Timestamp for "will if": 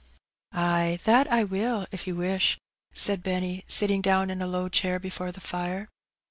1.43-2.07